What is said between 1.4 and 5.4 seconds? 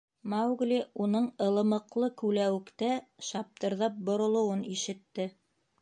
ылымыҡлы күләүектә шаптырҙап боролоуын ишетте.